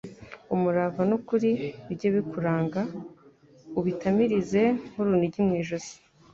Umurava 0.53 1.01
n'ukuri 1.09 1.49
bijye 1.85 2.09
bikuranga, 2.15 2.81
ubitamirize 3.79 4.61
nk'urunigi 4.91 5.39
mu 5.47 5.53
ijosi, 5.61 5.95